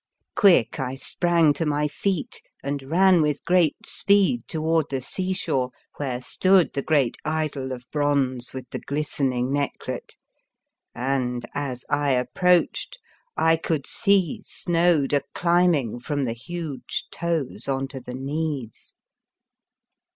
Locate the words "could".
13.57-13.85